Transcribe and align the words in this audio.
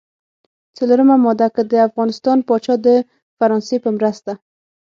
څلورمه 0.77 1.15
ماده: 1.25 1.47
که 1.55 1.61
د 1.71 1.73
افغانستان 1.87 2.37
پاچا 2.47 2.75
د 2.85 2.87
فرانسې 3.37 3.77
په 3.83 3.89
مرسته. 3.97 4.31